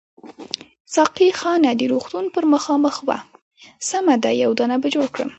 ساقي 0.93 1.29
خانه 1.39 1.71
د 1.79 1.81
روغتون 1.91 2.25
پر 2.33 2.43
مخامخ 2.53 2.95
وه، 3.07 3.19
سمه 3.89 4.15
ده 4.23 4.31
یو 4.43 4.51
دانه 4.59 4.77
به 4.81 4.87
جوړ 4.95 5.07
کړم. 5.15 5.29